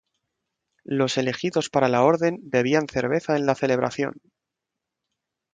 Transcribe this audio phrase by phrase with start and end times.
[0.97, 4.15] Los elegidos para la orden bebían cerveza en la celebración.